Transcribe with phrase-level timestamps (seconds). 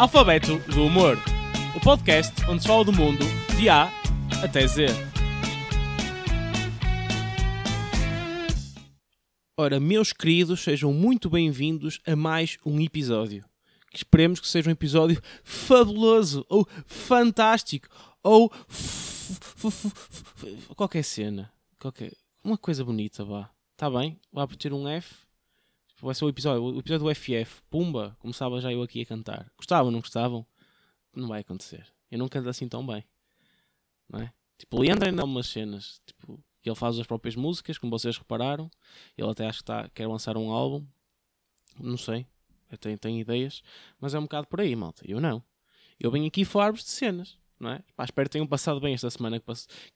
[0.00, 1.18] Alfabeto do Humor,
[1.76, 3.22] o podcast onde se fala do mundo
[3.58, 3.92] de A
[4.42, 4.86] até Z.
[9.58, 13.44] Ora, meus queridos, sejam muito bem-vindos a mais um episódio.
[13.90, 17.86] Que esperemos que seja um episódio fabuloso, ou fantástico,
[18.22, 18.50] ou
[20.74, 22.10] qualquer cena, qualquer
[22.42, 23.50] uma coisa bonita, vá.
[23.72, 24.18] Está bem?
[24.32, 25.14] Vá por ter um F.
[26.02, 27.62] Vai ser o episódio, o episódio do FF.
[27.68, 29.50] Pumba, começava já eu aqui a cantar.
[29.56, 30.46] Gostavam, não gostavam?
[31.14, 31.86] Não vai acontecer.
[32.10, 33.04] Eu não canto assim tão bem.
[34.08, 34.32] Não é?
[34.58, 36.00] Tipo, o Leandro ainda há umas cenas.
[36.06, 38.70] Tipo, ele faz as próprias músicas, como vocês repararam.
[39.16, 40.86] Ele até acho que tá, quer lançar um álbum.
[41.78, 42.26] Não sei.
[42.80, 43.62] Tenho, tenho ideias.
[44.00, 45.02] Mas é um bocado por aí, malta.
[45.06, 45.42] Eu não.
[45.98, 47.38] Eu venho aqui falar-vos de cenas.
[47.58, 47.82] Não é?
[47.94, 49.46] Pá, espero que tenham passado bem esta semana que,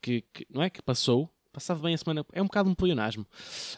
[0.02, 0.68] que, que, não é?
[0.68, 1.30] que passou.
[1.54, 2.26] Passado bem a semana.
[2.32, 3.24] É um bocado um pleonasmo.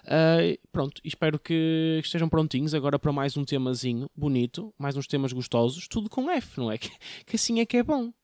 [0.05, 5.30] Uh, pronto, espero que estejam prontinhos agora para mais um temazinho bonito, mais uns temas
[5.30, 6.78] gostosos, tudo com F, não é?
[6.86, 6.91] Que,
[7.27, 8.14] que assim é que é bom.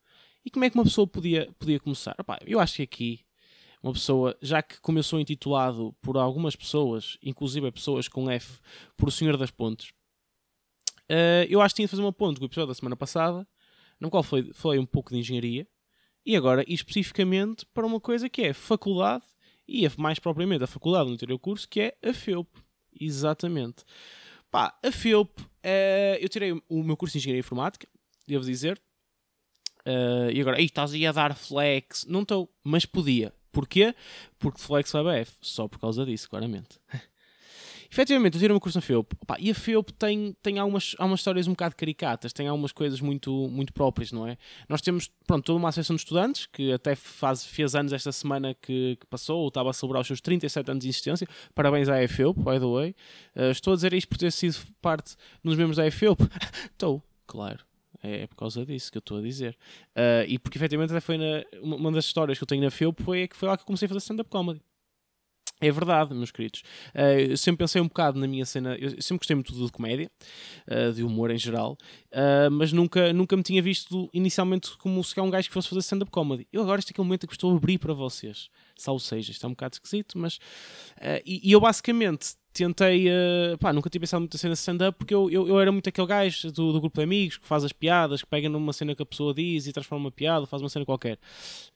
[0.43, 2.15] E como é que uma pessoa podia, podia começar?
[2.19, 3.19] Epá, eu acho que aqui
[3.83, 8.59] uma pessoa, já que começou intitulado por algumas pessoas, inclusive pessoas com F,
[8.97, 9.91] por o Senhor das Pontes,
[11.11, 13.47] uh, eu acho que tinha de fazer uma ponte com o episódio da semana passada,
[13.99, 15.67] no qual foi, foi um pouco de engenharia,
[16.25, 19.25] e agora especificamente para uma coisa que é faculdade
[19.67, 22.49] e mais propriamente a faculdade onde tirei o curso, que é a FEUP.
[22.99, 23.83] Exatamente.
[24.51, 27.87] Pá, a FEUP, uh, eu tirei o meu curso de Engenharia Informática,
[28.27, 28.81] devo dizer,
[29.85, 32.05] uh, e agora, estás aí a dar flex.
[32.07, 33.33] Não estou, mas podia.
[33.51, 33.95] Porquê?
[34.39, 36.79] Porque flex vai F, só por causa disso, claramente.
[37.93, 39.15] efetivamente, eu tirei uma curso na FEUP.
[39.21, 42.99] Opa, e a FEUP tem, tem algumas, algumas histórias um bocado caricatas, tem algumas coisas
[42.99, 44.37] muito, muito próprias, não é?
[44.67, 48.55] Nós temos, pronto, toda uma associação de estudantes, que até faz, fez anos esta semana
[48.55, 51.27] que, que passou, ou estava a celebrar os seus 37 anos de existência.
[51.53, 52.95] Parabéns à FEUP, by the way.
[53.35, 56.19] Uh, estou a dizer isto por ter sido parte dos membros da FEUP.
[56.73, 57.59] estou, claro.
[58.01, 59.55] É, é por causa disso que eu estou a dizer.
[59.95, 63.01] Uh, e porque efetivamente até foi na, uma das histórias que eu tenho na FEUP
[63.03, 64.59] foi que foi lá que eu comecei a fazer stand-up comedy.
[65.63, 66.61] É verdade, meus queridos.
[66.93, 68.75] Uh, eu sempre pensei um bocado na minha cena.
[68.75, 70.11] Eu sempre gostei muito de comédia,
[70.67, 71.77] uh, de humor em geral,
[72.11, 75.79] uh, mas nunca, nunca me tinha visto inicialmente como se um gajo que fosse fazer
[75.79, 76.45] stand-up comedy.
[76.51, 78.49] Eu agora, este é aquele momento que estou a abrir para vocês.
[78.77, 80.39] Salve seja, isto é um bocado esquisito, mas.
[81.25, 83.07] E, e, eu basicamente tentei.
[83.09, 85.89] Uh, pá, nunca tinha pensado muito na cena stand-up porque eu, eu, eu, era muito
[85.89, 88.95] aquele gajo do, do, grupo de amigos que faz as piadas, que pega numa cena
[88.95, 91.17] que a pessoa diz e transforma uma piada, faz uma cena qualquer,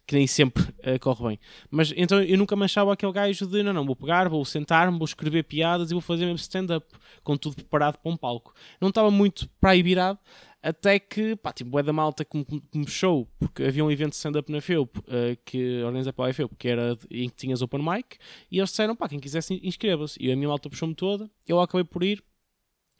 [0.06, 1.40] que nem sempre uh, corre bem.
[1.70, 5.06] Mas então eu nunca manchava aquele gajo de não, não, vou pegar, vou sentar-me, vou
[5.06, 6.86] escrever piadas e vou fazer mesmo stand-up,
[7.24, 8.54] com tudo preparado para um palco.
[8.80, 10.20] Não estava muito para aí virado.
[10.68, 12.46] Até que, pá, tipo, é da malta que me,
[12.76, 15.04] me puxou, porque havia um evento de stand-up na FEUP, uh,
[15.46, 18.18] que organizei para a FEUP, que era em que tinhas open mic,
[18.52, 20.22] e eles disseram, pá, quem quisesse inscreva-se.
[20.22, 22.22] E a minha malta puxou-me toda, eu acabei por ir,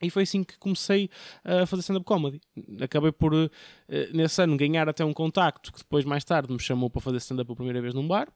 [0.02, 1.10] e foi assim que comecei
[1.44, 2.40] a fazer stand-up comedy.
[2.80, 3.50] Acabei por, uh,
[4.14, 7.48] nesse ano, ganhar até um contacto que depois, mais tarde, me chamou para fazer stand-up
[7.48, 8.32] pela primeira vez num bar.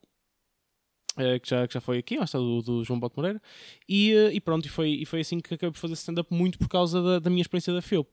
[1.11, 3.41] Uh, que, já, que já foi aqui, lá está do, do João Bote Moreira,
[3.87, 6.57] e, uh, e pronto, e foi, e foi assim que acabei por fazer stand-up muito
[6.57, 8.07] por causa da, da minha experiência da FEUP.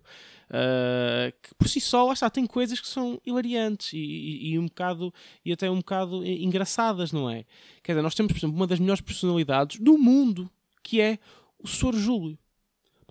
[0.49, 4.59] Uh, que por si só, lá está, tem coisas que são hilariantes e, e, e,
[4.59, 5.15] um bocado,
[5.45, 7.45] e até um bocado engraçadas, não é?
[7.85, 10.51] Quer dizer, nós temos, por exemplo, uma das melhores personalidades do mundo,
[10.83, 11.21] que é
[11.57, 11.95] o Sr.
[11.95, 12.37] Júlio.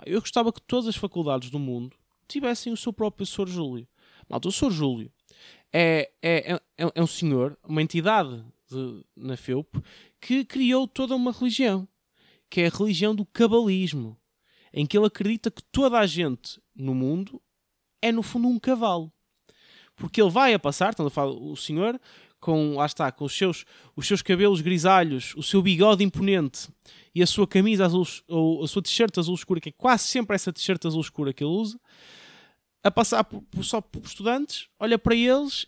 [0.06, 1.96] Eu gostava que todas as faculdades do mundo
[2.28, 3.48] tivessem o seu próprio Sr.
[3.48, 3.88] Júlio.
[4.30, 4.72] Malta, o Sr.
[4.72, 5.12] Júlio
[5.72, 6.62] é, é, é,
[6.96, 9.82] é um senhor, uma entidade de, na FEUP,
[10.20, 11.88] que criou toda uma religião,
[12.50, 14.18] que é a religião do cabalismo,
[14.74, 17.42] em que ele acredita que toda a gente no mundo
[18.02, 19.12] é, no fundo, um cavalo.
[19.96, 22.00] Porque ele vai a passar, estando a falar o senhor,
[22.40, 26.70] com, lá está, com os seus, os seus cabelos grisalhos, o seu bigode imponente
[27.16, 30.36] e a sua camisa azul, ou a sua t-shirt azul escura, que é quase sempre
[30.36, 31.80] essa t-shirt azul escura que ele usa,
[32.84, 35.66] a passar por, por, só por estudantes, olha para eles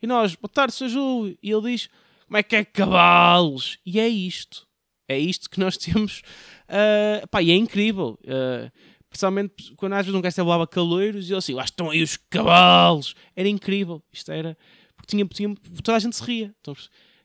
[0.00, 0.88] e nós, boa tarde, Sr.
[0.88, 1.88] Júlio, e ele diz:
[2.26, 3.78] como é que é cavalos?
[3.84, 4.66] E é isto.
[5.08, 6.22] É isto que nós temos.
[6.68, 8.18] Uh, pá, e é incrível.
[8.22, 8.70] Uh,
[9.08, 12.16] principalmente quando às vezes um gajo falava caloiros e eu assim, lá estão aí os
[12.16, 13.14] cavalos.
[13.34, 14.02] Era incrível.
[14.12, 14.56] Isto era.
[14.96, 16.54] Porque tinha, tinha, toda a gente se ria.
[16.60, 16.74] Então,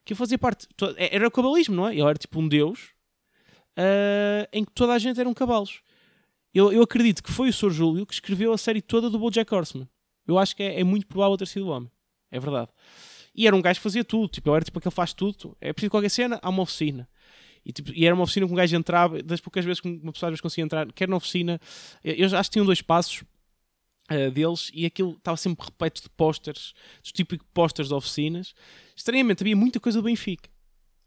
[0.06, 0.68] que eu fazia parte.
[0.98, 1.94] Era o cabalismo, não é?
[1.94, 2.92] Ele era tipo um deus
[3.78, 5.82] uh, em que toda a gente eram cavalos.
[6.54, 7.70] Eu, eu acredito que foi o Sr.
[7.70, 9.88] Júlio que escreveu a série toda do Bojack Horseman.
[10.28, 11.90] Eu acho que é, é muito provável ter sido o homem.
[12.30, 12.70] É verdade.
[13.34, 15.58] E era um gajo que fazia tudo, tipo, eu era tipo aquele que faz tudo.
[15.62, 17.08] É preciso qualquer cena, há uma oficina.
[17.66, 20.12] E, tipo, e era uma oficina que um gajo entrava, das poucas vezes que uma
[20.12, 21.60] pessoa às vezes conseguia entrar, quer na oficina,
[22.04, 23.24] eu acho que tinham dois passos
[24.12, 28.54] uh, deles e aquilo estava sempre repleto de pósteres, dos típicos pósteres de oficinas.
[28.96, 30.50] Estranhamente, havia muita coisa do Benfica.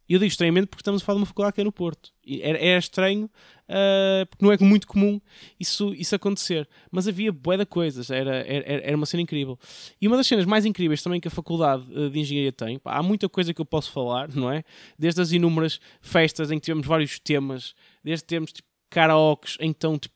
[0.08, 2.12] Eu digo estranhamente porque estamos a falar de uma faculdade que é no Porto.
[2.42, 5.20] Era, estranho, uh, porque não é muito comum
[5.58, 6.68] isso, isso acontecer.
[6.90, 9.58] Mas havia bué de coisas, era, era, era uma cena incrível.
[10.00, 12.96] E uma das cenas mais incríveis também que a faculdade uh, de Engenharia tem, pá,
[12.96, 14.62] há muita coisa que eu posso falar, não é?
[14.98, 20.14] Desde as inúmeras festas em que tivemos vários temas, desde termos tipo, karaokes estão tipo,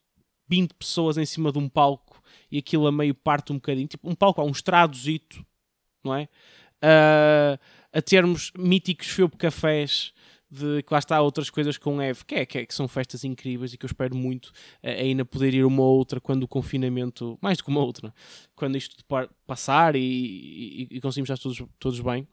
[0.49, 4.08] 20 pessoas em cima de um palco e aquilo a meio parte um bocadinho, tipo
[4.08, 5.44] um palco, um estradozito,
[6.02, 6.29] não é?
[6.82, 7.58] Uh,
[7.93, 10.12] a termos míticos Felpe Cafés,
[10.50, 13.23] de que lá está outras coisas com Eve, que, é, que, é, que são festas
[13.23, 14.50] incríveis e que eu espero muito
[14.82, 18.14] eh, ainda poder ir uma ou outra quando o confinamento, mais do que uma outra,
[18.56, 18.96] quando isto
[19.46, 22.26] passar e, e, e conseguimos estar todos, todos bem.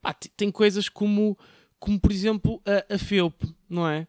[0.00, 1.36] Pá, tem coisas como,
[1.78, 4.06] como por exemplo, a, a Felpe, não é?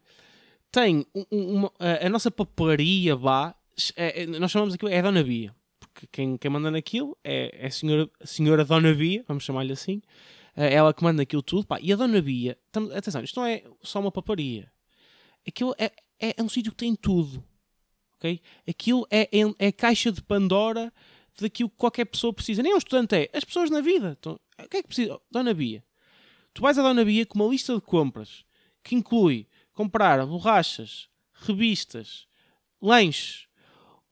[0.70, 3.54] Tem uma, a, a nossa papelaria, vá,
[3.96, 5.54] é, é, nós chamamos aquilo, é a Dona Bia
[6.06, 10.00] quem, quem manda naquilo é, é a, senhora, a senhora Dona Bia, vamos chamar-lhe assim,
[10.56, 12.56] é ela que manda aquilo tudo, pá, e a Dona Bia,
[12.96, 14.70] atenção, isto não é só uma paparia,
[15.46, 17.42] aquilo é, é, é um sítio que tem tudo,
[18.16, 18.40] ok?
[18.68, 20.92] Aquilo é, é, é caixa de Pandora
[21.40, 24.68] daquilo que qualquer pessoa precisa, nem um estudante é, as pessoas na vida, então, o
[24.68, 25.20] que é que precisa?
[25.30, 25.84] Dona Bia,
[26.52, 28.44] tu vais à Dona Bia com uma lista de compras
[28.82, 32.26] que inclui comprar borrachas, revistas,
[32.80, 33.47] lanches,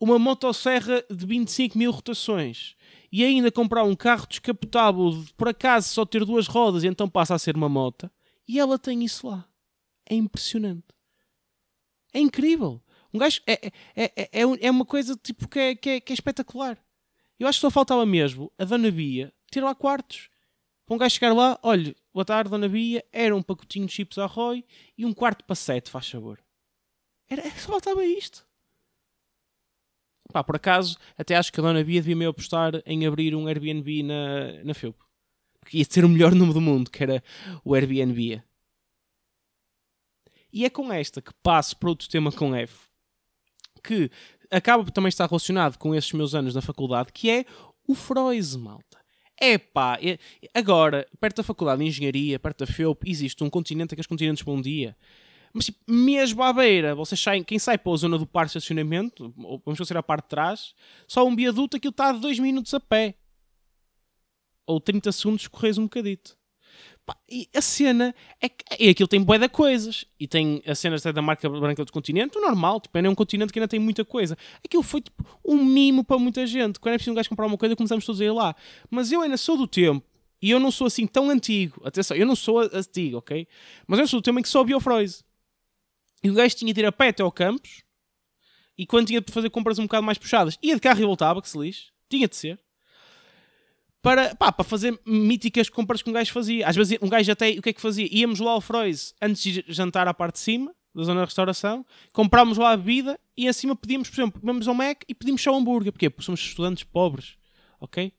[0.01, 2.75] uma motosserra de 25 mil rotações
[3.11, 7.09] e ainda comprar um carro descapotável de por acaso só ter duas rodas e então
[7.09, 8.11] passa a ser uma moto
[8.47, 9.49] e ela tem isso lá.
[10.09, 10.85] É impressionante.
[12.13, 12.81] É incrível.
[13.13, 16.13] Um gajo é, é, é, é, é uma coisa tipo que é, que, é, que
[16.13, 16.79] é espetacular.
[17.39, 20.29] Eu acho que só faltava mesmo a Dona Bia ter lá quartos.
[20.87, 24.19] Para um gajo chegar lá, olha, boa tarde, Dona Bia, era um pacotinho de chips
[24.19, 24.65] a Roy
[24.97, 26.41] e um quarto para sete, faz favor.
[27.29, 28.46] Era, só faltava isto.
[30.32, 33.46] Pá, por acaso, até acho que a Dona Bia devia meio apostar em abrir um
[33.46, 34.96] Airbnb na, na FEUP.
[35.61, 37.23] Porque ia ser o melhor nome do mundo, que era
[37.64, 38.43] o Airbnb.
[40.52, 42.88] E é com esta que passo para outro tema com F,
[43.82, 44.11] que
[44.50, 47.44] acaba por também estar relacionado com esses meus anos na faculdade, que é
[47.87, 48.96] o Froise, malta.
[49.38, 49.99] É pá,
[50.55, 54.52] agora, perto da faculdade de Engenharia, perto da FEUP, existe um continente, aqueles continentes para
[54.52, 54.96] um dia,
[55.56, 58.58] mas tipo, mesmo à beira, vocês saem, quem sai para a zona do parque de
[58.58, 60.75] estacionamento, ou vamos considerar a parte de trás,
[61.08, 63.14] só um viaduto aquilo está a 2 minutos a pé.
[64.67, 66.37] Ou 30 segundos corres um bocadito.
[67.26, 70.05] E a cena é que e aquilo tem bué de coisas.
[70.20, 73.50] E tem a cena da marca branca do continente, o normal, tipo, é um continente
[73.50, 74.37] que ainda tem muita coisa.
[74.62, 76.79] Aquilo foi tipo um mimo para muita gente.
[76.79, 78.55] Quando é preciso um gajo comprar uma coisa, começamos todos a ir lá.
[78.91, 80.05] Mas eu ainda sou do tempo,
[80.43, 81.81] e eu não sou assim tão antigo.
[81.82, 83.49] Atenção, eu não sou antigo, ok?
[83.87, 85.25] Mas eu sou do tempo em que só o Biofroise.
[86.23, 87.83] E o gajo tinha de ir a pé até ao campus.
[88.77, 91.41] E quando tinha de fazer compras um bocado mais puxadas, ia de carro e voltava,
[91.41, 91.87] que se lixe.
[92.09, 92.61] Tinha de ser.
[94.03, 96.67] Para, pá, para fazer míticas compras que um gajo fazia.
[96.67, 98.09] Às vezes um gajo até, o que é que fazia?
[98.11, 101.85] Íamos lá ao Froise antes de jantar à parte de cima, da zona de restauração,
[102.13, 105.55] comprámos lá a bebida e acima pedíamos, por exemplo, vamos ao Mac e pedimos só
[105.55, 105.93] hambúrguer.
[105.93, 106.09] Porquê?
[106.09, 107.37] Porque somos estudantes pobres.
[107.81, 108.12] Ok?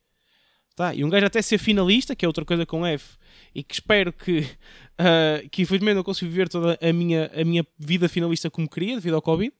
[0.77, 0.93] Tá?
[0.93, 3.17] E um gajo até ser finalista, que é outra coisa com F,
[3.55, 7.65] e que espero que, uh, que infelizmente não consigo viver toda a minha, a minha
[7.79, 9.51] vida finalista como queria, devido ao Covid.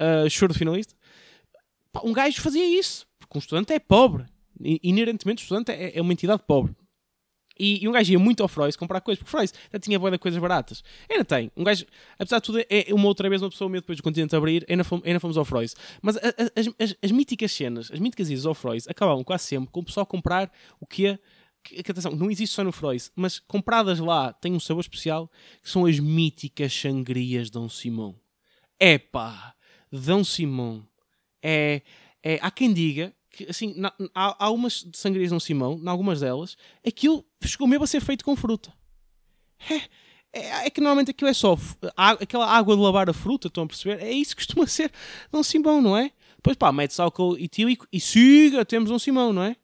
[0.00, 0.94] Uh, choro de finalista.
[1.92, 4.24] Pá, um gajo fazia isso, porque um estudante é pobre.
[4.60, 6.76] Inerentemente, o estudante é, é uma entidade pobre.
[7.60, 10.10] E, e, um gajo ia muito ao Freud comprar coisas, porque Freud já tinha boa
[10.10, 10.82] de coisas baratas.
[11.10, 11.52] Ainda tem.
[11.54, 11.84] Um gajo,
[12.18, 14.64] apesar de tudo, é, é uma outra vez uma pessoa meio depois do continente abrir,
[14.66, 15.70] ainda fomos, ainda fomos ao Freud.
[16.00, 19.44] Mas a, a, as, as, as, míticas cenas, as míticas idas ao Freud, acabavam quase
[19.44, 20.50] sempre com o pessoal comprar
[20.80, 21.18] o que é.
[21.62, 25.30] Que, que, atenção, não existe só no Freud, mas compradas lá tem um sabor especial,
[25.62, 28.18] que são as míticas sangrias Dom Simão.
[28.80, 29.54] Epá!
[29.92, 30.86] Dom Simão.
[31.42, 31.82] É,
[32.22, 35.88] é, há quem diga que assim, na, há, há umas de sangrias no Simão, em
[35.88, 36.56] algumas delas,
[36.86, 38.72] aquilo chegou mesmo a ser feito com fruta.
[39.68, 39.76] É,
[40.32, 41.56] é, é que normalmente aquilo é só
[41.96, 44.02] a, aquela água de lavar a fruta, estão a perceber?
[44.02, 44.92] É isso que costuma ser
[45.32, 46.10] um Simão, não é?
[46.36, 49.56] Depois pá, metes álcool etílico e siga, temos um Simão, não é?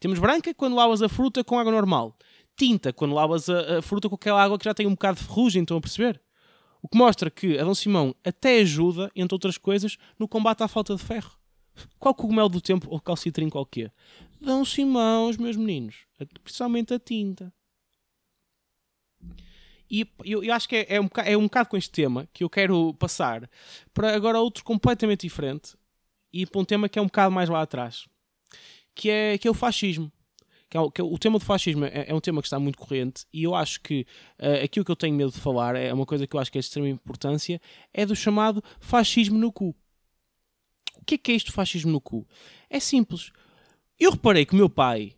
[0.00, 2.16] Temos branca quando lavas a fruta com água normal.
[2.56, 5.26] Tinta quando lavas a, a fruta com aquela água que já tem um bocado de
[5.26, 6.20] ferrugem, estão a perceber?
[6.82, 10.68] O que mostra que a Dom Simão até ajuda, entre outras coisas, no combate à
[10.68, 11.30] falta de ferro.
[11.98, 13.92] Qual cogumelo do tempo ou calcitrim qualquer?
[14.40, 16.06] Dão Simão, os meus meninos.
[16.42, 17.52] Principalmente a tinta.
[19.92, 22.26] E eu, eu acho que é, é, um bocado, é um bocado com este tema
[22.32, 23.48] que eu quero passar
[23.92, 25.76] para agora outro completamente diferente
[26.32, 28.08] e para um tema que é um bocado mais lá atrás,
[28.94, 30.10] que é, que é o fascismo.
[30.70, 32.78] Que é, que é, o tema do fascismo é, é, um tema que está muito
[32.78, 34.06] corrente e eu acho que
[34.40, 36.56] uh, aquilo que eu tenho medo de falar é uma coisa que eu acho que
[36.56, 37.60] é de extrema importância,
[37.92, 39.76] é do chamado fascismo no cu.
[41.02, 42.26] O que é que é isto fascismo no cu?
[42.70, 43.32] É simples.
[43.98, 45.16] Eu reparei que o meu pai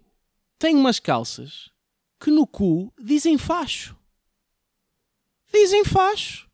[0.59, 1.71] tem umas calças
[2.19, 3.95] que no cu dizem facho.
[5.53, 6.49] dizem facho.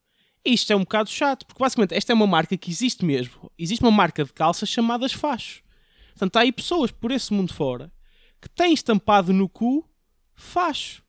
[0.45, 3.51] Isto é um bocado chato, porque basicamente esta é uma marca que existe mesmo.
[3.57, 5.63] Existe uma marca de calças chamadas facho.
[6.09, 7.93] Portanto, há aí pessoas por esse mundo fora
[8.41, 9.89] que têm estampado no cu
[10.35, 11.05] facho.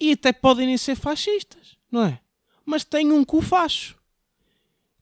[0.00, 2.20] E até podem nem ser fascistas, não é?
[2.64, 4.02] Mas têm um cu facho.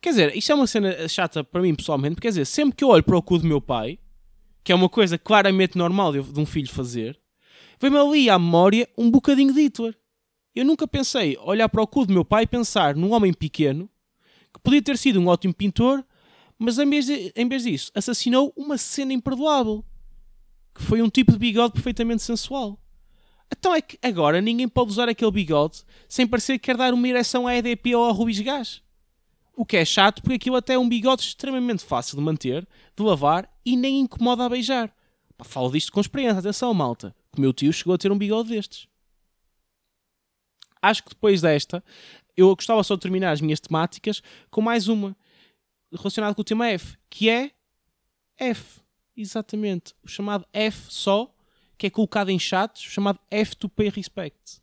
[0.02, 2.82] Quer dizer, isto é uma cena chata para mim pessoalmente, porque quer dizer, sempre que
[2.82, 4.00] eu olho para o cu do meu pai,
[4.64, 7.16] que é uma coisa claramente normal de um filho fazer,
[7.80, 9.97] vem-me ali à memória um bocadinho de Hitler.
[10.56, 13.88] Eu nunca pensei olhar para o cu do meu pai e pensar num homem pequeno
[14.52, 16.04] que podia ter sido um ótimo pintor,
[16.59, 19.85] mas em vez, de, em vez disso assassinou uma cena imperdoável
[20.75, 22.76] que foi um tipo de bigode perfeitamente sensual.
[23.56, 27.06] Então é que agora ninguém pode usar aquele bigode sem parecer que quer dar uma
[27.06, 28.82] ereção à EDP ou ao Rubis Gás.
[29.54, 32.66] O que é chato porque aquilo até é um bigode extremamente fácil de manter,
[32.97, 34.94] de lavar e nem incomoda a beijar.
[35.44, 37.14] Falo disto com experiência, atenção malta.
[37.37, 38.87] O meu tio chegou a ter um bigode destes.
[40.80, 41.82] Acho que depois desta,
[42.37, 45.16] eu gostava só de terminar as minhas temáticas com mais uma
[45.92, 47.50] relacionada com o tema F, que é
[48.38, 48.80] F.
[49.16, 49.94] Exatamente.
[50.02, 51.32] O chamado F só,
[51.76, 54.62] que é colocado em chats, chamado F to pay respect.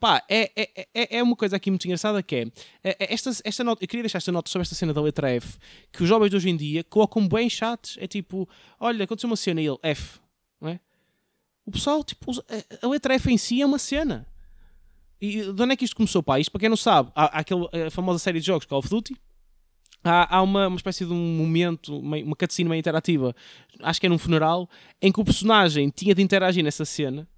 [0.00, 2.46] Pá, é, é, é, é uma coisa aqui muito engraçada que é,
[2.84, 5.58] é esta, esta nota, eu queria deixar esta nota sobre esta cena da letra F,
[5.92, 9.28] que os jovens de hoje em dia colocam bem em chats, é tipo, olha, aconteceu
[9.28, 10.20] uma cena e ele, F,
[10.60, 10.80] não é?
[11.66, 12.30] O pessoal, tipo,
[12.80, 14.26] a letra F em si é uma cena.
[15.20, 16.38] E de onde é que isto começou, pá?
[16.38, 18.88] Isto, para quem não sabe, há, há aquela a famosa série de jogos Call of
[18.88, 19.16] Duty,
[20.04, 23.34] há, uma, uma espécie de um momento, uma, uma cutscene meio interativa,
[23.80, 24.70] acho que é num funeral,
[25.02, 27.28] em que o personagem tinha de interagir nessa cena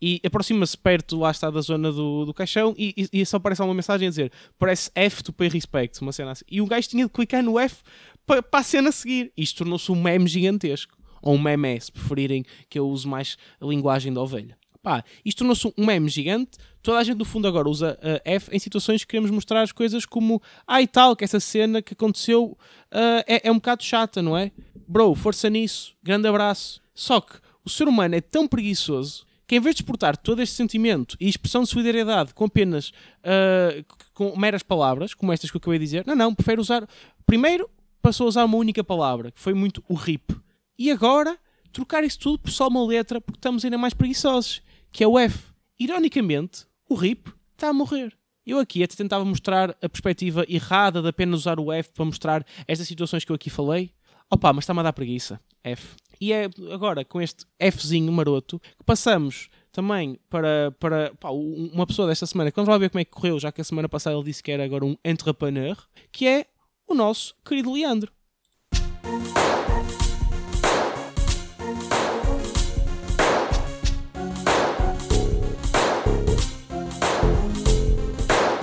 [0.00, 3.62] e aproxima-se perto, lá está, da zona do, do caixão e, e, e só aparece
[3.62, 6.44] uma mensagem a dizer parece F to pay respect, uma cena assim.
[6.50, 7.82] E o gajo tinha de clicar no F
[8.26, 9.32] para, para a cena seguir.
[9.36, 10.96] Isto tornou-se um meme gigantesco.
[11.22, 14.56] Ou um meme, se preferirem que eu use mais a linguagem da ovelha.
[14.82, 16.52] Pá, isto tornou-se um meme gigante.
[16.82, 19.72] Toda a gente, no fundo, agora usa uh, F em situações que queremos mostrar as
[19.72, 22.56] coisas como ah e tal, que essa cena que aconteceu
[22.92, 24.52] uh, é, é um bocado chata, não é?
[24.86, 26.80] Bro, força nisso, grande abraço.
[26.94, 27.34] Só que
[27.64, 31.28] o ser humano é tão preguiçoso que em vez de exportar todo este sentimento e
[31.28, 35.84] expressão de solidariedade com apenas uh, com meras palavras, como estas que eu acabei de
[35.84, 36.88] dizer, não, não, prefere usar.
[37.24, 37.70] Primeiro
[38.02, 40.32] passou a usar uma única palavra, que foi muito o RIP.
[40.78, 41.38] E agora
[41.72, 45.18] trocar isso tudo por só uma letra, porque estamos ainda mais preguiçosos que é o
[45.18, 45.52] F.
[45.78, 48.16] Ironicamente, o RIP está a morrer.
[48.46, 52.46] Eu aqui até tentava mostrar a perspectiva errada de apenas usar o F para mostrar
[52.66, 53.90] estas situações que eu aqui falei.
[54.30, 55.38] Opa, mas está-me a dar preguiça.
[55.62, 55.96] F.
[56.20, 62.08] E é agora com este Fzinho maroto que passamos também para, para pá, uma pessoa
[62.08, 64.16] desta semana que vamos lá ver como é que correu, já que a semana passada
[64.16, 65.76] ele disse que era agora um entrepreneur,
[66.10, 66.46] que é
[66.88, 68.10] o nosso querido Leandro.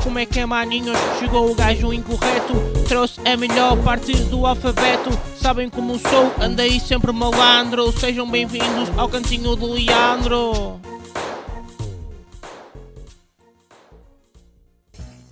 [0.03, 0.97] Como é que é maninhos?
[1.19, 2.53] Chegou o gajo incorreto
[2.87, 5.09] Trouxe a melhor parte do alfabeto
[5.43, 10.79] Sabem como sou, andei sempre malandro Sejam bem-vindos ao cantinho do Leandro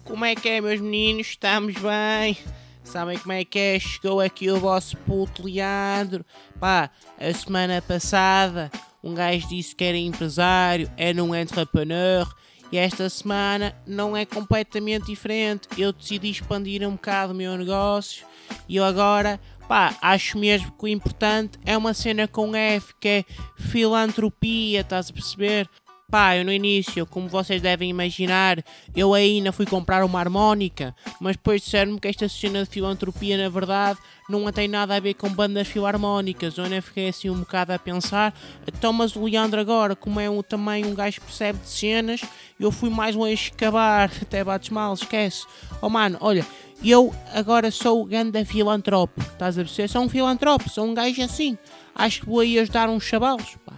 [0.03, 1.27] Como é que é meus meninos?
[1.27, 2.37] Estamos bem?
[2.83, 3.79] Sabem como é que é?
[3.79, 6.25] Chegou aqui o vosso puto Leandro
[6.59, 8.69] Pá, a semana passada
[9.01, 12.29] um gajo disse que era empresário, era um entrepreneur
[12.69, 15.67] e esta semana não é completamente diferente.
[15.77, 18.25] Eu decidi expandir um bocado o meu negócio
[18.67, 19.39] e eu agora,
[19.71, 23.25] pá, acho mesmo que o importante é uma cena com F, que é
[23.55, 25.69] filantropia, estás a perceber?
[26.09, 28.61] Pá, eu no início, como vocês devem imaginar,
[28.93, 33.47] eu ainda fui comprar uma harmónica, mas depois disseram-me que esta cena de filantropia, na
[33.47, 33.97] verdade,
[34.27, 36.57] não tem nada a ver com bandas filarmónicas.
[36.57, 38.33] Eu ainda fiquei assim um bocado a pensar.
[38.67, 42.21] Então, mas o Leandro agora, como é um, também um gajo que percebe de cenas,
[42.59, 44.11] eu fui mais longe escavar.
[44.21, 45.45] Até bates mal, esquece.
[45.81, 46.45] Oh mano, olha,
[46.89, 49.87] eu agora sou o grande filantropo, estás a perceber?
[49.87, 51.57] Sou um filantropo, sou um gajo assim.
[51.93, 53.73] Acho que vou aí ajudar uns chavalos, pá.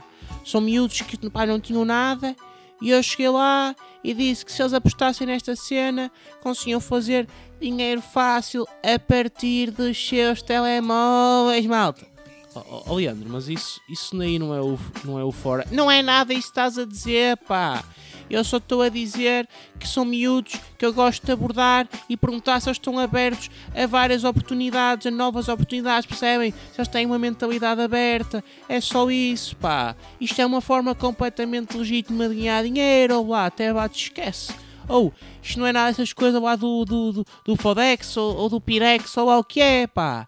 [0.45, 2.35] São miúdos que pá, não tinham nada.
[2.81, 7.27] E eu cheguei lá e disse que se eles apostassem nesta cena, conseguiam fazer
[7.59, 12.12] dinheiro fácil a partir dos seus telemóveis, malta.
[12.55, 15.65] Oh, oh, Leandro, mas isso, isso aí não é, o, não é o fora.
[15.71, 17.83] Não é nada isso que estás a dizer, pá.
[18.29, 19.47] Eu só estou a dizer
[19.79, 23.85] que são miúdos que eu gosto de abordar e perguntar se eles estão abertos a
[23.85, 26.51] várias oportunidades, a novas oportunidades, percebem?
[26.51, 28.43] Se eles têm uma mentalidade aberta.
[28.67, 29.95] É só isso, pá.
[30.19, 34.53] Isto é uma forma completamente legítima de ganhar dinheiro, ou lá, até lá te esquece.
[34.87, 38.49] Ou, isto não é nada dessas coisas lá do, do, do, do Fodex ou, ou
[38.49, 40.27] do Pirex ou lá o que é, pá.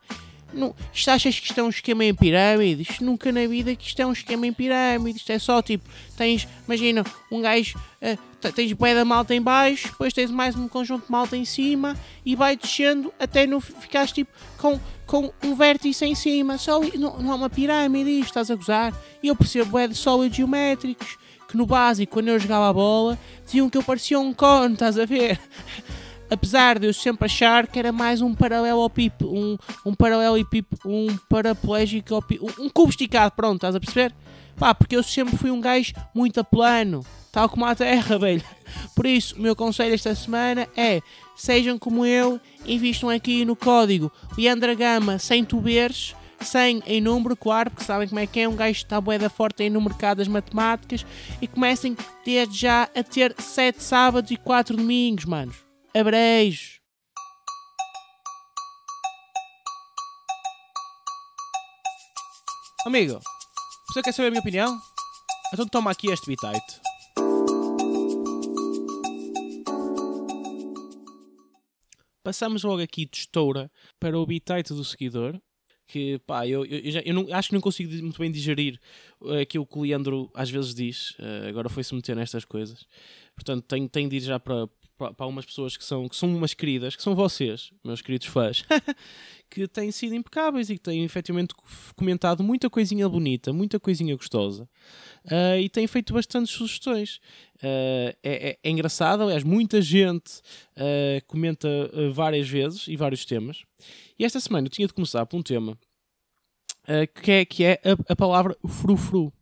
[0.55, 2.83] Não, isto achas que isto é um esquema em pirâmide?
[2.83, 5.17] Isto nunca na vida que isto é um esquema em pirâmide.
[5.17, 9.89] Isto é só tipo, tens, imagina, um gajo, uh, tens bué da malta em baixo,
[9.89, 11.95] depois tens mais um conjunto de malta em cima
[12.25, 16.57] e vai descendo até no ficares tipo com, com um vértice em cima.
[16.57, 18.93] Só, não, não é uma pirâmide isto, estás a gozar?
[19.21, 23.19] E eu percebo bué de sólidos geométricos que no básico, quando eu jogava a bola,
[23.45, 25.39] diziam que eu parecia um cone, estás a ver?
[26.29, 32.15] apesar de eu sempre achar que era mais um paralelepípedo, um, um paralelepípedo, um paraplégico,
[32.15, 34.13] um, um cubo esticado, pronto, estás a perceber?
[34.57, 38.43] Pá, porque eu sempre fui um gajo muito a plano, tal como a Terra, velho.
[38.95, 41.01] Por isso, o meu conselho esta semana é,
[41.35, 47.69] sejam como eu, invistam aqui no código Leandra Gama sem tuberes, sem em número, claro,
[47.69, 50.27] porque sabem como é que é, um gajo está boeda forte aí no mercado das
[50.27, 51.05] matemáticas,
[51.41, 55.64] e comecem desde já a ter 7 sábados e 4 domingos, manos.
[55.97, 56.81] Abreijos!
[62.85, 63.17] Amigo,
[63.87, 64.77] você quer saber a minha opinião?
[65.53, 66.81] Então toma aqui este bitite.
[72.21, 75.39] Passamos logo aqui de estoura para o bitite do seguidor.
[75.87, 78.81] Que pá, eu, eu, já, eu não, acho que não consigo muito bem digerir
[79.21, 81.11] uh, aquilo que o Leandro às vezes diz.
[81.11, 82.85] Uh, agora foi-se meter nestas coisas.
[83.33, 86.33] Portanto, tenho, tenho de ir já para, para, para umas pessoas que são, que são
[86.35, 88.65] umas queridas, que são vocês, meus queridos fãs,
[89.49, 91.53] que têm sido impecáveis e que têm efetivamente
[91.95, 94.67] comentado muita coisinha bonita, muita coisinha gostosa
[95.25, 97.17] uh, e têm feito bastantes sugestões.
[97.57, 100.39] Uh, é, é, é, engraçado, aliás, muita gente
[100.77, 101.67] uh, comenta
[102.13, 103.63] várias vezes e vários temas.
[104.17, 105.77] E esta semana eu tinha de começar por um tema
[107.23, 109.33] que é, que é a, a palavra frufru.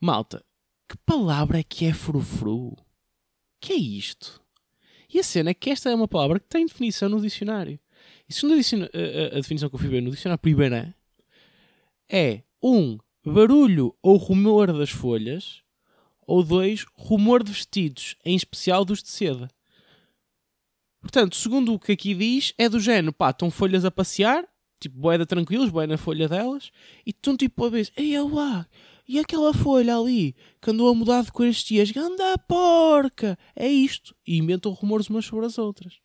[0.00, 0.44] Malta,
[0.88, 2.76] que palavra é que é frufru?
[3.60, 4.40] Que é isto?
[5.12, 7.78] E a cena é que esta é uma palavra que tem definição no dicionário.
[8.28, 10.94] E segundo a, definição que eu fui ver no dicionário primeira,
[12.08, 15.62] é um barulho ou rumor das folhas,
[16.26, 19.48] ou dois, rumor de vestidos, em especial dos de seda.
[21.00, 24.46] Portanto, segundo o que aqui diz, é do género, pá, estão folhas a passear,
[24.78, 26.70] tipo, boeda tranquilos, boé na folha delas,
[27.04, 28.66] e estão tipo a ver, ei, lá,
[29.12, 33.36] e aquela folha ali, que andou a mudar de cor estes dias, anda porca!
[33.56, 34.14] É isto.
[34.24, 35.98] E inventam rumores umas sobre as outras.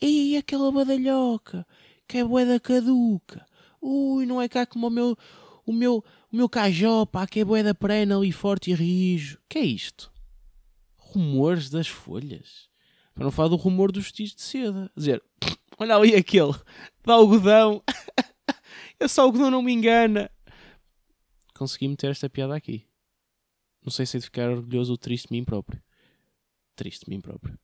[0.00, 1.66] E aquela badalhoca,
[2.06, 3.44] que é boeda caduca.
[3.82, 5.18] Ui, não é cá como o meu,
[5.66, 9.36] o meu, o meu cajó, pá, que é boeda perena ali forte e rijo.
[9.48, 10.12] Que é isto?
[10.98, 12.68] Rumores das folhas.
[13.12, 14.88] Para não falar do rumor dos vestidos de seda.
[14.94, 15.22] Quer dizer,
[15.80, 17.82] olha ali aquele, de algodão.
[19.00, 20.30] Esse algodão não me engana
[21.60, 22.86] consegui meter esta piada aqui.
[23.82, 25.82] Não sei se é de ficar orgulhoso ou triste de mim próprio.
[26.74, 27.58] Triste de mim próprio.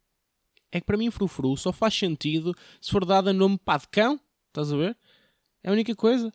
[0.71, 3.89] É que para mim frufru só faz sentido se for dado a nome pá de
[3.89, 4.21] cão.
[4.49, 4.99] Estás a ver?
[5.63, 6.31] É a única coisa.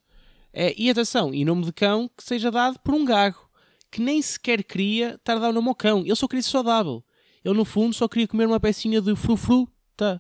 [0.52, 3.48] É, e atenção, e nome de cão que seja dado por um gago
[3.92, 6.00] que nem sequer queria estar a dar o nome ao cão.
[6.00, 7.06] Ele só queria ser saudável.
[7.44, 9.72] Ele, no fundo, só queria comer uma pecinha de frufru.
[9.96, 10.20] Tá.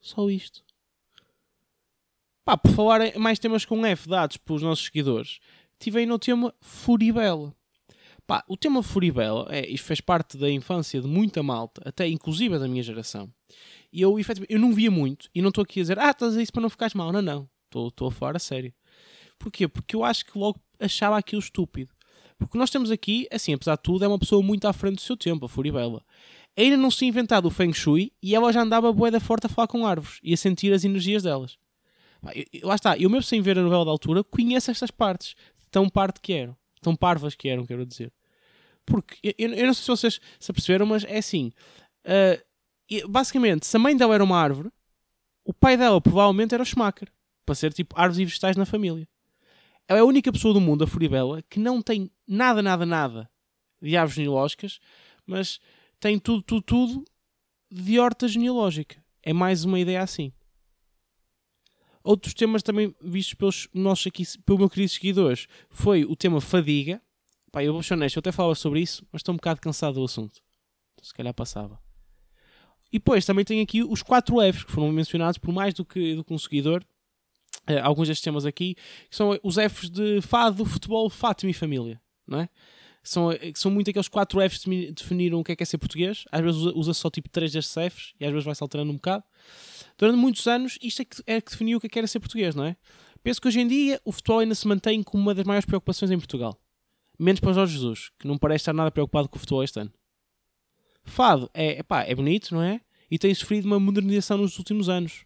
[0.00, 0.64] Só isto.
[2.44, 5.40] Pá, por falar mais temas com F dados pelos nossos seguidores,
[5.84, 7.54] tive no tema Furibela.
[8.26, 12.58] Pá, o tema Furibela é, isto fez parte da infância de muita malta, até inclusive
[12.58, 13.30] da minha geração.
[13.92, 16.36] E eu, efetivamente, eu não via muito, e não estou aqui a dizer, ah, estás
[16.36, 17.12] a isso para não ficares mal.
[17.12, 17.48] Não, não.
[17.66, 18.72] Estou a falar a sério.
[19.38, 19.68] Porquê?
[19.68, 21.92] Porque eu acho que logo achava aquilo estúpido.
[22.38, 25.00] Porque nós temos aqui, assim, apesar de tudo, é uma pessoa muito à frente do
[25.00, 26.02] seu tempo, a Furibela.
[26.56, 29.66] Ainda não se inventado o Feng Shui e ela já andava boeda forte a falar
[29.66, 31.58] com árvores e a sentir as energias delas.
[32.62, 35.34] Lá está, eu mesmo sem ver a novela da altura conheço estas partes
[35.74, 36.56] tão parte que eram.
[36.80, 38.12] Tão parvas que eram, quero dizer.
[38.86, 41.50] Porque eu, eu não sei se vocês se aperceberam, mas é assim.
[42.04, 44.70] Uh, basicamente, se a mãe dela era uma árvore,
[45.44, 47.08] o pai dela provavelmente era o Schumacher.
[47.44, 49.08] Para ser tipo árvores e vegetais na família.
[49.88, 53.28] Ela é a única pessoa do mundo, a Furibela, que não tem nada, nada, nada
[53.82, 54.78] de árvores genealógicas,
[55.26, 55.58] mas
[55.98, 57.04] tem tudo, tudo, tudo
[57.70, 59.02] de horta genealógica.
[59.22, 60.32] É mais uma ideia assim.
[62.04, 67.00] Outros temas também vistos pelos nossos aqui, pelo meu querido seguidores, foi o tema fadiga.
[67.50, 69.94] Pá, eu vou ser honesto, eu até falava sobre isso, mas estou um bocado cansado
[69.94, 70.42] do assunto.
[70.92, 71.80] Então, se calhar passava.
[72.92, 76.14] E depois também tem aqui os 4 Fs que foram mencionados por mais do que,
[76.14, 76.84] do que um seguidor.
[77.66, 78.74] Uh, alguns destes temas aqui,
[79.08, 82.48] que são os Fs de fado, futebol, Fátima e família, não é?
[83.04, 85.78] São, eh, são muito aqueles 4 Fs de definir o que é que é ser
[85.78, 86.24] português.
[86.32, 89.24] Às vezes usa só tipo 3 destes Fs e às vezes vai-se alterando um bocado
[89.96, 92.20] durante muitos anos isto é que, é que definiu o que, é que era ser
[92.20, 92.76] português, não é?
[93.22, 96.10] Penso que hoje em dia o futebol ainda se mantém como uma das maiores preocupações
[96.10, 96.60] em Portugal.
[97.18, 99.80] Menos para o Jorge Jesus, que não parece estar nada preocupado com o futebol este
[99.80, 99.92] ano.
[101.04, 102.80] Fado é, epá, é bonito, não é?
[103.10, 105.24] E tem sofrido uma modernização nos últimos anos.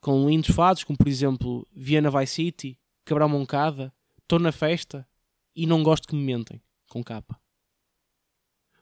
[0.00, 3.92] com lindos fados, como por exemplo Viana Vice City, Cabral Moncada,
[4.22, 5.08] estou na festa
[5.54, 7.40] e não gosto que me mentem, com capa.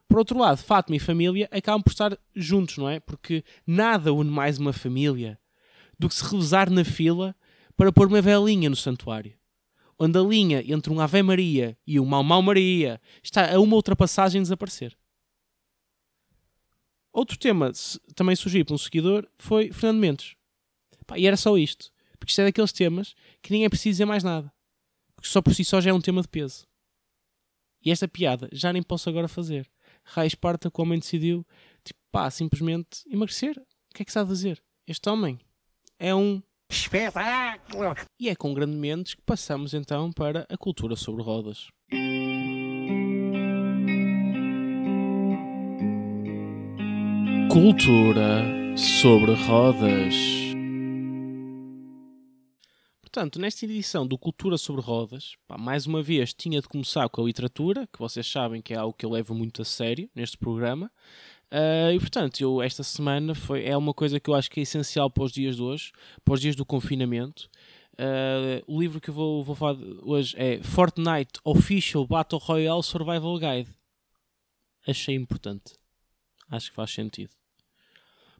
[0.09, 3.01] Por outro lado, Fátima e família acabam por estar juntos, não é?
[3.01, 5.41] Porque nada une mais uma família
[5.99, 7.35] do que se revezar na fila
[7.77, 9.37] para pôr uma velinha no santuário.
[9.99, 13.77] Onde a linha entre um Ave Maria e um Mau Mau Maria está a uma
[13.77, 14.97] ultrapassagem desaparecer.
[17.13, 17.71] Outro tema
[18.15, 20.37] também surgiu por um seguidor foi Fernando Mendes.
[21.07, 21.93] Pá, e era só isto.
[22.19, 24.53] Porque isto é daqueles temas que ninguém precisa dizer mais nada.
[25.15, 26.67] Porque só por si só já é um tema de peso.
[27.85, 29.69] E esta piada já nem posso agora fazer.
[30.05, 31.47] Raio Esparta, que o homem decidiu,
[31.85, 33.59] tipo, pá, simplesmente emagrecer.
[33.59, 34.63] O que é que há a dizer?
[34.87, 35.39] Este homem
[35.99, 37.95] é um espetáculo!
[38.19, 41.69] E é com grande Mendes que passamos então para a cultura sobre rodas.
[47.51, 50.44] Cultura sobre rodas.
[53.15, 57.23] Portanto, nesta edição do Cultura sobre Rodas, pá, mais uma vez tinha de começar com
[57.23, 60.37] a literatura, que vocês sabem que é algo que eu levo muito a sério neste
[60.37, 60.91] programa.
[61.45, 64.65] Uh, e portanto, eu, esta semana foi, é uma coisa que eu acho que é
[64.65, 65.93] essencial para os dias de hoje,
[66.25, 67.49] para os dias do confinamento.
[67.93, 73.39] Uh, o livro que eu vou, vou falar hoje é Fortnite Official Battle Royale Survival
[73.39, 73.71] Guide.
[74.89, 75.77] Achei importante.
[76.51, 77.31] Acho que faz sentido.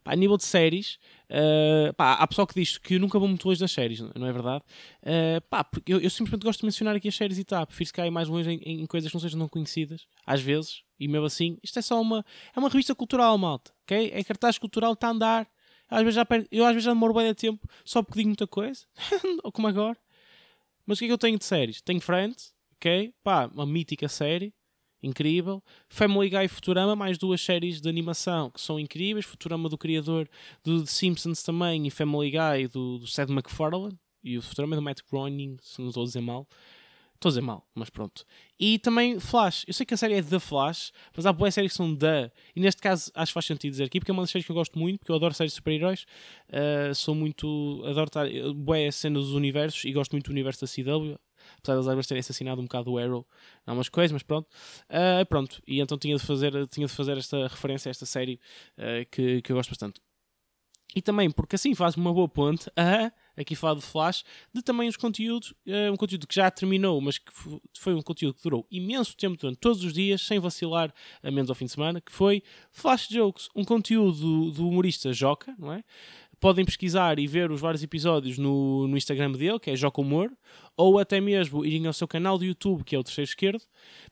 [0.05, 0.99] Pá, a nível de séries,
[1.31, 4.27] uh, pá, há pessoal que diz que eu nunca vou muito longe das séries, não
[4.27, 4.63] é verdade?
[5.01, 7.91] Uh, pá, porque eu, eu, simplesmente gosto de mencionar aqui as séries e tá, prefiro
[7.91, 11.25] cair mais longe em, em, coisas que não sejam não conhecidas, às vezes, e mesmo
[11.25, 12.23] assim, isto é só uma,
[12.55, 14.11] é uma revista cultural, malta, ok?
[14.13, 15.47] É cartaz cultural, está a andar.
[15.89, 18.45] Às vezes já, eu às vezes já demoro bem de tempo só porque digo muita
[18.45, 18.85] coisa,
[19.53, 19.97] como agora.
[20.85, 21.81] Mas o que é que eu tenho de séries?
[21.81, 23.11] Tenho Friends, ok?
[23.23, 24.53] Pá, uma mítica série
[25.05, 25.63] incrível.
[25.87, 29.25] Family Guy e Futurama, mais duas séries de animação que são incríveis.
[29.25, 30.27] Futurama do criador
[30.63, 33.97] do The Simpsons também e Family Guy do, do Seth MacFarlane.
[34.23, 36.47] E o Futurama do Matt Groening, se não estou a dizer mal.
[37.13, 38.25] Estou a dizer mal, mas pronto.
[38.59, 39.63] E também Flash.
[39.67, 42.31] Eu sei que a série é The Flash, mas há boas séries que são da.
[42.55, 44.51] E neste caso acho que faz sentido dizer aqui, porque é uma das séries que
[44.51, 46.05] eu gosto muito, porque eu adoro séries de super-heróis.
[46.49, 47.83] Uh, sou muito.
[47.85, 48.27] Adoro estar.
[48.55, 51.17] Boé cenas dos universos e gosto muito do universo da CW
[51.57, 53.25] apesar às vezes terem assassinado um bocado o Arrow
[53.65, 54.47] em algumas coisas, mas pronto.
[54.89, 58.39] Uh, pronto, e então tinha de fazer, tinha de fazer esta referência a esta série
[58.77, 60.01] uh, que, que eu gosto bastante.
[60.95, 64.87] E também porque assim faz uma boa ponte a, aqui falar de Flash, de também
[64.87, 67.31] os conteúdos, uh, um conteúdo que já terminou, mas que
[67.77, 71.49] foi um conteúdo que durou imenso tempo durante todos os dias, sem vacilar, a menos
[71.49, 75.73] ao fim de semana, que foi Flash Jokes, um conteúdo do, do humorista Joca, não
[75.73, 75.83] é?
[76.39, 80.31] Podem pesquisar e ver os vários episódios no, no Instagram dele, que é Joca Humor,
[80.77, 83.61] ou até mesmo irem ao seu canal do YouTube, que é o Terceiro Esquerdo.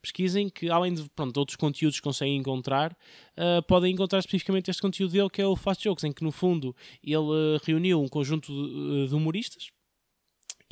[0.02, 2.92] Pesquisem que, além de pronto, outros conteúdos que conseguem encontrar,
[3.38, 6.32] uh, podem encontrar especificamente este conteúdo dele, que é o Fast Jokes, em que no
[6.32, 9.70] fundo ele uh, reuniu um conjunto de, de humoristas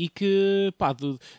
[0.02, 0.96] e que, pá,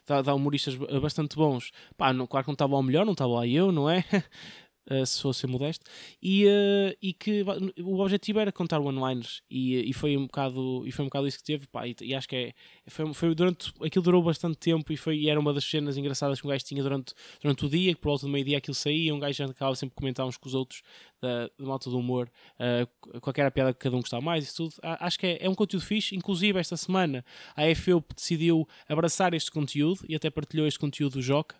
[0.06, 1.72] dá, dá humoristas bastante bons.
[1.96, 4.04] Pá, não, claro que não estava ao melhor, não estava lá eu, não é?
[4.90, 5.84] Uh, se fosse modesto,
[6.20, 7.44] e, uh, e que
[7.80, 11.38] o objetivo era contar one-liners e, e, foi um bocado, e foi um bocado isso
[11.38, 12.52] que teve, pá, e, e, acho que é,
[12.88, 16.40] foi, foi durante, aquilo durou bastante tempo e, foi, e era uma das cenas engraçadas
[16.40, 19.14] que um gajo tinha durante, durante o dia, que por volta do meio-dia aquilo saía,
[19.14, 20.82] um gajo acabava sempre a comentar uns com os outros
[21.20, 24.74] da, da malta do humor, uh, qualquer piada que cada um gostava mais, isso tudo,
[24.82, 29.52] acho que é, é um conteúdo fixe, inclusive esta semana a FEUP decidiu abraçar este
[29.52, 31.54] conteúdo e até partilhou este conteúdo do Joca,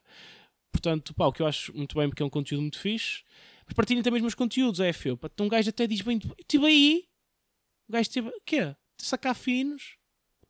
[0.72, 3.22] Portanto, pá, o que eu acho muito bem, porque é um conteúdo muito fixe.
[3.66, 5.18] Mas partilhem também os meus conteúdos, é FEU.
[5.22, 7.04] Então um gajo até diz bem, estive aí.
[7.88, 8.74] O gajo esteve, o quê?
[8.98, 9.96] Sacar finos.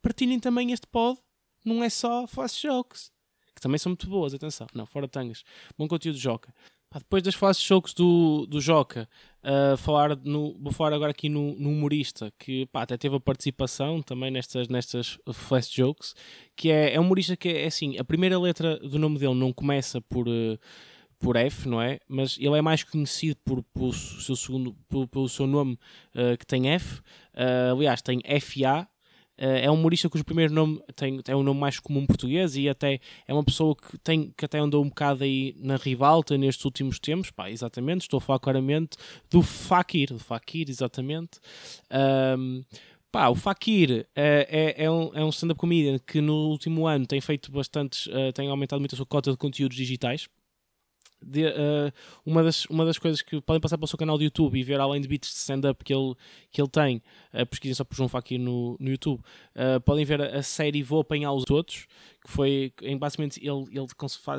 [0.01, 1.19] Partilhem também este pod.
[1.63, 3.11] Não é só flash jokes.
[3.55, 4.67] Que também são muito boas, atenção.
[4.73, 5.43] Não, fora tangas.
[5.77, 6.53] Bom conteúdo Joca.
[6.99, 9.09] Depois das flash jokes do, do Joca,
[9.43, 13.19] uh, falar no, vou falar agora aqui no, no humorista, que pá, até teve a
[13.19, 16.13] participação também nestas, nestas flash jokes,
[16.55, 19.35] que é, é um humorista que é, é assim, a primeira letra do nome dele
[19.35, 20.27] não começa por...
[20.27, 20.57] Uh,
[21.23, 21.99] por F, não é?
[22.05, 25.79] Mas ele é mais conhecido por, por seu segundo, por, pelo seu nome
[26.13, 26.99] uh, que tem F.
[27.33, 28.85] Uh, aliás, tem FA,
[29.37, 32.99] é um humorista cujo primeiro nome tem, tem um nome mais comum português e até
[33.27, 36.99] é uma pessoa que, tem, que até andou um bocado aí na ribalta nestes últimos
[36.99, 38.97] tempos, pá, exatamente, estou a falar claramente
[39.29, 41.39] do Fakir, do Fakir, exatamente.
[42.37, 42.63] Um,
[43.13, 47.05] Pá, o Fakir é, é, é um, é um stand-up comedian que no último ano
[47.05, 50.27] tem feito bastantes, uh, tem aumentado muito a sua cota de conteúdos digitais.
[51.25, 51.91] De, uh,
[52.25, 54.79] uma, das, uma das coisas que podem passar pelo seu canal de YouTube e ver
[54.79, 56.15] além de beats de stand-up que ele,
[56.51, 57.01] que ele tem,
[57.33, 60.83] uh, pesquisem só por João aqui no, no YouTube, uh, podem ver a, a, série
[60.83, 61.87] Vou Apanhar os Outros,
[62.23, 63.87] que foi, em, basicamente, ele, ele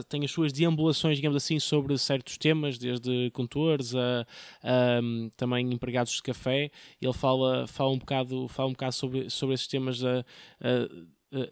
[0.08, 4.26] tem as suas deambulações, digamos assim, sobre certos temas, desde contores a,
[4.62, 6.70] a um, também empregados de café.
[7.00, 10.24] Ele fala, fala um bocado, fala um bocado sobre, sobre esses temas, uh,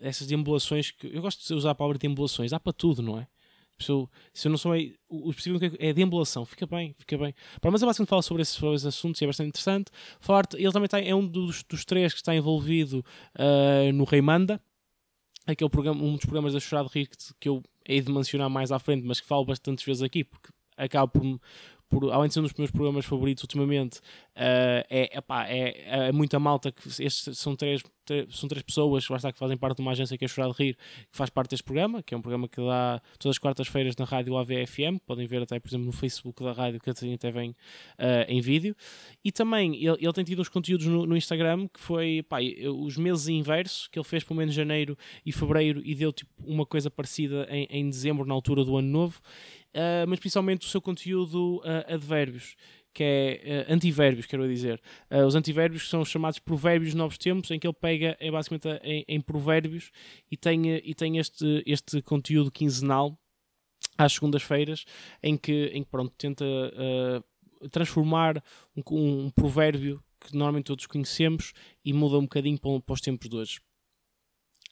[0.01, 3.27] essas deambulações, que eu gosto de usar a palavra deambulações, há para tudo, não é?
[3.83, 4.73] Se eu, não sou
[5.09, 7.35] o específico é deambulação, fica bem, fica bem.
[7.63, 9.91] Mas é basicamente fala sobre esses, sobre esses assuntos e é bastante interessante.
[10.21, 13.05] Falar, ele também está, é um dos, dos três que está envolvido
[13.39, 14.61] uh, no Rei Manda,
[15.47, 18.71] aquele programa, um dos programas da Chorado Rir que, que eu hei de mencionar mais
[18.73, 21.41] à frente, mas que falo bastantes vezes aqui, porque acaba por
[21.93, 26.13] por, além de ser um dos meus programas favoritos ultimamente, uh, é, epá, é, é
[26.13, 29.83] muita malta que estes são três, três, são três pessoas que, que fazem parte de
[29.83, 32.23] uma agência que é Chorar de Rir, que faz parte deste programa, que é um
[32.23, 35.93] programa que dá todas as quartas-feiras na rádio AVFM, podem ver até, por exemplo, no
[35.93, 37.55] Facebook da rádio, que até vem uh,
[38.27, 38.75] em vídeo.
[39.23, 42.25] E também ele, ele tem tido uns conteúdos no, no Instagram que foi
[42.75, 46.65] os meses inversos que ele fez pelo menos janeiro e fevereiro e deu tipo uma
[46.65, 49.21] coisa parecida em, em dezembro, na altura do ano novo
[49.75, 52.57] uh, mas principalmente o seu conteúdo uh, advérbios,
[52.93, 54.81] que é uh, antivérbios, quero dizer.
[55.11, 59.05] Uh, os antivérbios são chamados provérbios novos tempos, em que ele pega é basicamente em,
[59.09, 59.91] em provérbios
[60.31, 63.19] e tem, e tem este, este conteúdo quinzenal
[63.97, 64.85] às segundas-feiras,
[65.23, 68.43] em que, em que pronto, tenta uh, transformar
[68.77, 68.83] um,
[69.27, 71.53] um, provérbio que normalmente todos conhecemos
[71.85, 73.61] e muda um bocadinho para, para os tempos de hoje.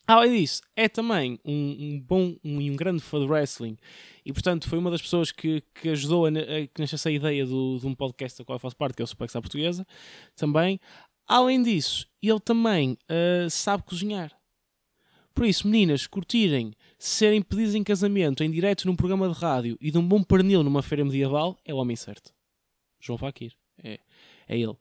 [0.06, 3.76] Além disso, é também um, um bom um, um grande fã de wrestling
[4.24, 7.46] e, portanto, foi uma das pessoas que, que ajudou a, a que nascesse a ideia
[7.46, 9.86] do, de um podcast da qual eu faço parte, que é o Superstar Portuguesa,
[10.34, 10.80] também.
[11.26, 14.32] Além disso, ele também uh, sabe cozinhar.
[15.32, 19.90] Por isso, meninas, curtirem serem pedidas em casamento em direto num programa de rádio e
[19.90, 22.32] de um bom pernil numa feira medieval, é o homem certo.
[23.00, 23.54] João Fakir.
[23.82, 24.00] É,
[24.48, 24.76] é ele.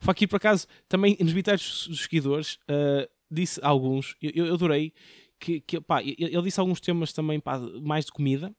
[0.00, 4.92] Fakir, por acaso, também nos vitais dos seguidores, uh, disse alguns, eu, eu adorei,
[5.38, 8.54] que, que pá, ele disse alguns temas também pá, mais de comida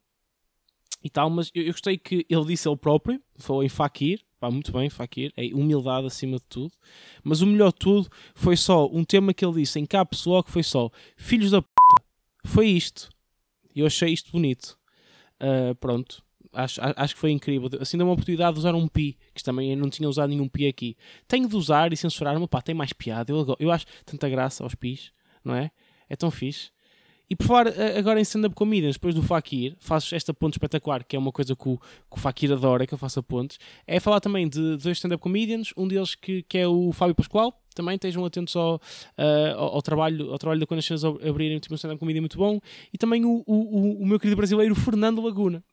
[1.03, 4.49] e tal, mas eu, eu, gostei que ele disse ele próprio, falou em Fakir, pá,
[4.49, 6.73] muito bem, Fakir, é humildade acima de tudo,
[7.23, 10.49] mas o melhor de tudo foi só um tema que ele disse em caps lock,
[10.49, 11.67] foi só filhos da p,
[12.45, 13.09] foi isto,
[13.75, 14.77] eu achei isto bonito,
[15.39, 16.23] uh, pronto.
[16.53, 17.69] Acho, acho que foi incrível.
[17.79, 20.47] Assim deu uma oportunidade de usar um pi, que também eu não tinha usado nenhum
[20.47, 20.97] pi aqui.
[21.27, 23.31] Tenho de usar e censurar-me, pá, tem mais piada.
[23.31, 25.11] Eu, eu acho tanta graça aos pis,
[25.43, 25.71] não é?
[26.09, 26.69] É tão fixe.
[27.31, 31.15] E por falar agora em stand-up comedians, depois do Fakir, faço esta ponte espetacular, que
[31.15, 34.01] é uma coisa que o, que o Fakir adora, que eu faço a pontes, é
[34.01, 37.95] falar também de dois stand-up comedians, um deles que, que é o Fábio Pascoal, também
[37.95, 41.77] estejam atentos ao, uh, ao, ao, trabalho, ao trabalho da quando as abrirem, tipo um
[41.77, 42.59] stand-up comedian muito bom,
[42.93, 45.63] e também o, o, o meu querido brasileiro Fernando Laguna,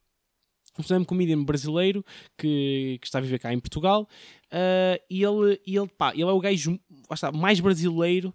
[0.81, 2.05] um stand-up comedian brasileiro
[2.37, 4.09] que, que, está a viver cá em Portugal,
[4.47, 6.79] uh, e ele, ele, pá, ele é o gajo
[7.13, 8.35] está, mais brasileiro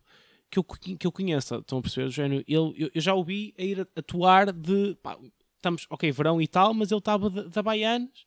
[0.50, 2.10] que eu, que eu conheço, estão a perceber?
[2.10, 4.96] Género, ele, eu, eu já o vi a ir atuar de.
[5.02, 5.18] Pá,
[5.56, 8.26] estamos, ok, verão e tal, mas ele estava da Baianas,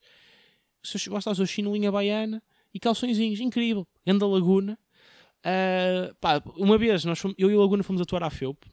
[1.09, 4.79] gosta da sua chinelinha baiana e calçõezinhos, incrível, anda Laguna.
[5.39, 8.67] Uh, pá, uma vez nós fomos, eu e o Laguna fomos atuar à FEUP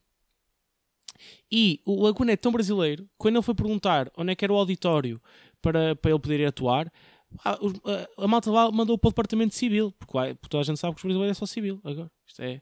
[1.52, 4.58] e o Laguna é tão brasileiro quando ele foi perguntar onde é que era o
[4.58, 5.22] auditório
[5.62, 6.92] para, para ele poder atuar,
[7.44, 10.80] a, a, a malta lá mandou para o departamento civil, porque, porque toda a gente
[10.80, 12.12] sabe que os brasileiros é só civil agora.
[12.28, 12.62] Isto é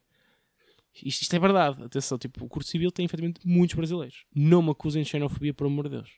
[0.93, 4.25] isto, isto é verdade, atenção, tipo, o curso civil tem efetivamente muitos brasileiros.
[4.35, 6.11] Não me acusem de xenofobia, por amor de Deus.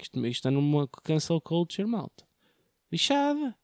[0.00, 2.24] Isto, isto está numa cancel culture, malta.
[2.92, 3.56] Lixada,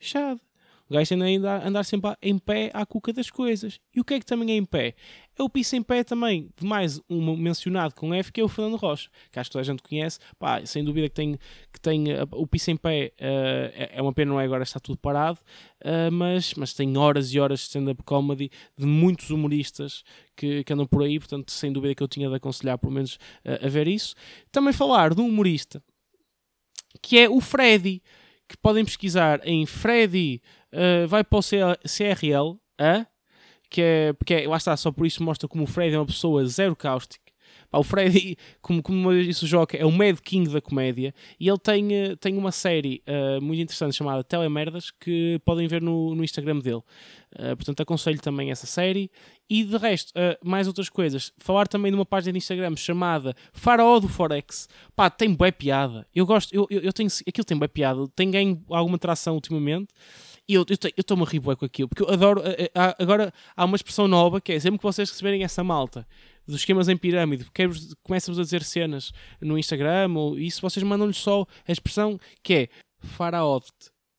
[0.00, 0.40] lixada.
[0.88, 3.80] O gajo ainda a andar sempre em pé à cuca das coisas.
[3.94, 4.94] E o que é que também é em pé?
[5.36, 8.48] É o piso em pé também, de mais um mencionado com F, que é o
[8.48, 10.18] Fernando Rocha, que acho que toda a gente conhece.
[10.38, 11.38] Pá, sem dúvida que tem,
[11.72, 14.78] que tem uh, o piso em pé, uh, é uma pena, não é agora, está
[14.78, 15.38] tudo parado,
[15.84, 20.04] uh, mas, mas tem horas e horas de stand-up comedy de muitos humoristas
[20.36, 23.18] que, que, andam por aí, portanto, sem dúvida que eu tinha de aconselhar, pelo menos,
[23.44, 24.14] a ver isso.
[24.52, 25.82] Também falar de um humorista
[27.02, 28.02] que é o Freddy,
[28.48, 30.40] que podem pesquisar em Freddy
[30.72, 33.06] uh, vai para o CRL, uh,
[33.70, 36.06] que é, porque é, lá está, só por isso mostra como o Freddy é uma
[36.06, 37.24] pessoa zero cáustica.
[37.70, 41.48] Pá, o Freddy, como, como disse o Joca, é o Mad King da comédia e
[41.48, 46.14] ele tem, eh, tem uma série uh, muito interessante chamada Telemerdas que podem ver no,
[46.14, 46.82] no Instagram dele.
[47.56, 49.10] Portanto, aconselho também essa série.
[49.48, 51.32] E de resto, uh, mais outras coisas.
[51.36, 54.68] Falar também de uma página de Instagram chamada Faraó do Forex.
[54.96, 56.06] Pá, tem boa piada.
[56.14, 59.88] Eu gosto, eu, eu, eu tenho, aquilo tem boa piada, tem ganho alguma tração ultimamente.
[60.48, 62.42] E eu estou-me a rir bué com aquilo, porque eu adoro.
[62.44, 66.06] eh, eh, Agora há uma expressão nova que é sempre que vocês receberem essa malta
[66.46, 67.66] dos esquemas em pirâmide, porque
[68.02, 72.68] começam-vos a dizer cenas no Instagram ou isso, vocês mandam-lhes só a expressão que é
[72.98, 73.72] faraote.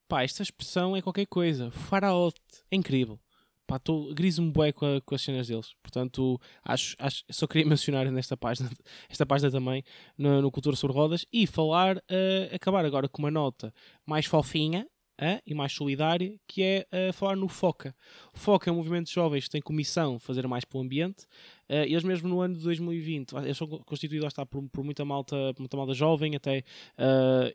[0.08, 1.70] Pá, esta expressão é qualquer coisa.
[1.72, 2.40] Faraote.
[2.72, 3.20] É incrível.
[3.68, 5.74] Pá, tô, griso-me bué com, a- com as cenas deles.
[5.82, 8.70] Portanto, acho, acho, só queria mencionar nesta página,
[9.10, 9.84] esta página também,
[10.18, 13.74] no, no Cultura sobre Rodas, e falar, eh, acabar agora com uma nota
[14.06, 14.88] mais fofinha,
[15.20, 17.96] hã, e mais solidária, que é eh, falar no FOCA.
[18.36, 21.26] O FOCA é um movimento de jovens que tem comissão fazer mais para o ambiente.
[21.68, 25.36] Eh, eles mesmo no ano de 2020, eles são constituídos está, por, por muita, malta,
[25.58, 26.64] muita malta jovem, até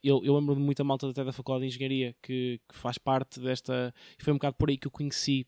[0.03, 3.39] eu, eu lembro de muita malta até da Faculdade de Engenharia que, que faz parte
[3.39, 5.47] desta, e foi um bocado por aí que eu conheci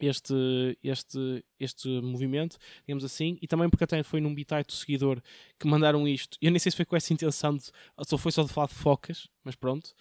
[0.00, 2.56] este, este, este movimento,
[2.86, 5.20] digamos assim, e também porque até foi num bitite do seguidor
[5.58, 6.38] que mandaram isto.
[6.40, 7.64] Eu nem sei se foi com essa intenção, de,
[7.96, 9.94] ou foi só de falar de focas, mas pronto.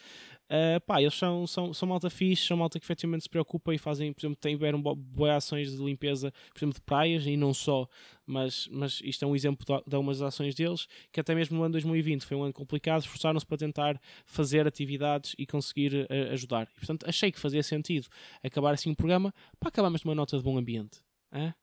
[0.50, 3.78] Uh, pá, eles são, são, são malta fixe, são malta que efetivamente se preocupa e
[3.78, 7.54] fazem, por exemplo, tiveram bo- boas ações de limpeza, por exemplo, de praias e não
[7.54, 7.86] só,
[8.26, 11.64] mas, mas isto é um exemplo de, de algumas ações deles, que até mesmo no
[11.64, 16.70] ano 2020 foi um ano complicado, esforçaram-se para tentar fazer atividades e conseguir uh, ajudar.
[16.76, 18.08] E, portanto, achei que fazia sentido
[18.42, 21.02] acabar assim o programa para acabarmos numa nota de bom ambiente.
[21.30, 21.54] Hã?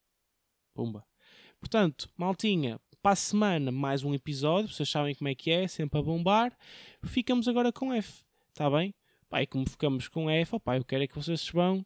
[0.75, 1.07] Pumba.
[1.59, 5.99] Portanto, maltinha, para a semana mais um episódio, vocês sabem como é que é, sempre
[5.99, 6.55] a bombar.
[7.03, 8.23] Ficamos agora com F.
[8.55, 8.95] Está bem?
[9.29, 11.85] Pá, e como ficamos com F, opá, eu quero é que vocês vão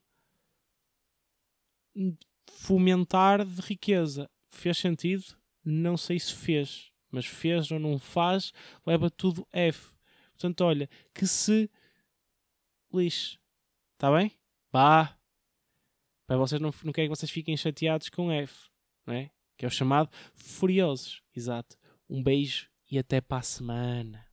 [2.46, 4.30] fomentar de riqueza.
[4.50, 5.24] Fez sentido?
[5.64, 8.52] Não sei se fez, mas fez ou não faz,
[8.84, 9.94] leva tudo F.
[10.32, 11.70] Portanto, olha, que se
[12.92, 13.38] lixe.
[13.94, 14.30] Está bem?
[14.70, 15.18] Pá.
[16.26, 18.68] Para vocês não, não querem que vocês fiquem chateados com F,
[19.06, 19.30] não é?
[19.56, 21.22] Que é o chamado furiosos.
[21.34, 21.78] Exato.
[22.10, 24.27] Um beijo e até para a semana.